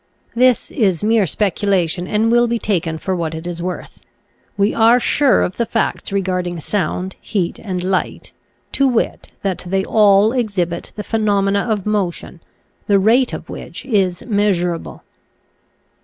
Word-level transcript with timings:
This 0.35 0.71
is 0.71 1.03
mere 1.03 1.27
speculation 1.27 2.07
and 2.07 2.31
will 2.31 2.47
be 2.47 2.57
taken 2.57 2.97
for 2.97 3.15
what 3.15 3.35
it 3.35 3.45
is 3.45 3.61
worth. 3.61 3.99
We 4.57 4.73
are 4.73 4.99
sure 4.99 5.43
of 5.43 5.57
the 5.57 5.65
facts 5.67 6.11
re 6.11 6.21
garding 6.23 6.59
sound, 6.59 7.15
heat, 7.21 7.59
and 7.59 7.83
light, 7.83 8.31
to 8.71 8.87
wit, 8.87 9.29
that 9.43 9.63
they 9.67 9.85
all 9.85 10.31
exhibit 10.33 10.91
the 10.95 11.03
phenomena 11.03 11.67
of 11.69 11.83
motion^ 11.83 12.39
the 12.87 12.97
rate 12.97 13.31
of 13.31 13.47
which 13.47 13.85
is 13.85 14.23
measurable. 14.25 15.03